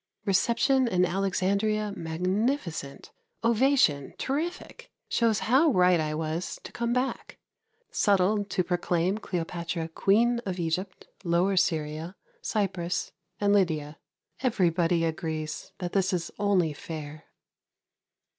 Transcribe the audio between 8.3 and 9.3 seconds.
to proclaim